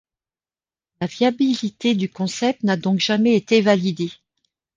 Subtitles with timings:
[0.99, 4.09] La viabilité du concept n'a donc jamais été validé.